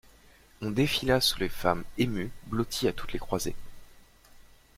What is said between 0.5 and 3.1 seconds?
On défila sous les femmes émues, blotties à